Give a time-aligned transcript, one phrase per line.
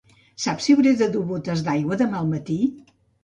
[0.45, 2.57] Saps si hauré de dur botes d'aigua demà al matí?